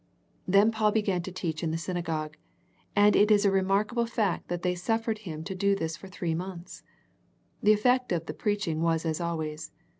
Then 0.47 0.71
Paul 0.71 0.91
began 0.91 1.21
to 1.21 1.31
teach 1.31 1.61
in 1.61 1.69
the 1.69 1.77
synagogue, 1.77 2.35
and 2.95 3.15
it 3.15 3.29
is 3.29 3.45
a 3.45 3.51
remarkable 3.51 4.07
fact 4.07 4.47
that 4.47 4.63
they 4.63 4.73
suffered 4.73 5.19
him 5.29 5.43
to 5.43 5.53
do 5.53 5.75
this 5.75 5.95
for 5.95 6.07
three 6.07 6.33
months. 6.33 6.81
The 7.61 7.73
effect 7.73 8.11
of 8.11 8.25
the 8.25 8.33
preaching 8.33 8.81
was 8.81 9.05
as 9.05 9.21
always. 9.21 9.69